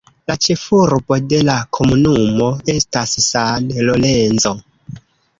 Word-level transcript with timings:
La 0.29 0.35
ĉefurbo 0.43 1.17
de 1.33 1.41
la 1.49 1.57
komunumo 1.77 2.47
estas 2.73 3.13
San 3.27 3.69
Lorenzo. 3.89 4.55